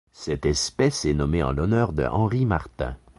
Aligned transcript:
Cette 0.13 0.47
espèce 0.47 1.05
est 1.05 1.13
nommée 1.13 1.43
en 1.43 1.51
l'honneur 1.51 1.93
de 1.93 2.03
Henri 2.03 2.47
Martin. 2.47 2.95